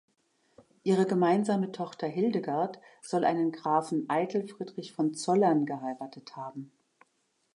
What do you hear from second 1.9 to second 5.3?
Hildegard soll einen Grafen Eitel Friedrich von